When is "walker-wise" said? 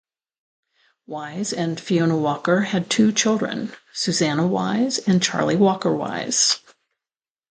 5.57-6.59